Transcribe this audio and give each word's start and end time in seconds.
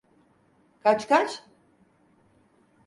Kaç 0.83 1.07
kaç? 1.07 1.43